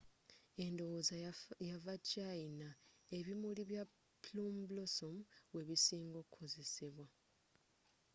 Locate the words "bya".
3.69-3.83